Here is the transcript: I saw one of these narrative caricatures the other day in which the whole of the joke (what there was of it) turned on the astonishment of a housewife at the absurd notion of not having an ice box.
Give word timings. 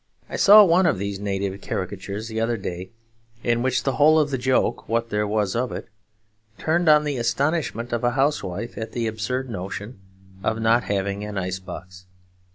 I 0.27 0.35
saw 0.35 0.63
one 0.63 0.87
of 0.87 0.97
these 0.97 1.19
narrative 1.19 1.61
caricatures 1.61 2.27
the 2.27 2.41
other 2.41 2.57
day 2.57 2.89
in 3.43 3.61
which 3.61 3.83
the 3.83 3.97
whole 3.97 4.17
of 4.17 4.31
the 4.31 4.37
joke 4.39 4.89
(what 4.89 5.11
there 5.11 5.27
was 5.27 5.55
of 5.55 5.71
it) 5.71 5.89
turned 6.57 6.89
on 6.89 7.03
the 7.03 7.17
astonishment 7.17 7.93
of 7.93 8.03
a 8.03 8.13
housewife 8.17 8.79
at 8.79 8.93
the 8.93 9.05
absurd 9.05 9.47
notion 9.51 9.99
of 10.43 10.59
not 10.59 10.85
having 10.85 11.23
an 11.23 11.37
ice 11.37 11.59
box. 11.59 12.07